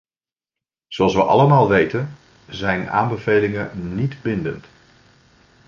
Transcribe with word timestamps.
Zoals 0.87 1.13
we 1.13 1.23
allemaal 1.23 1.69
weten, 1.69 2.15
zijn 2.49 2.89
aanbevelingen 2.89 3.95
niet 3.95 4.21
bindend. 4.21 4.65